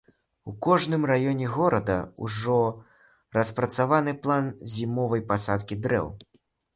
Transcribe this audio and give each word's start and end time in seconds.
У 0.51 0.51
кожным 0.67 1.03
раёне 1.09 1.49
горада 1.57 1.97
ўжо 2.27 2.55
распрацаваны 3.37 4.15
план 4.23 4.49
зімовай 4.77 5.21
пасадкі 5.33 5.79
дрэў. 5.85 6.07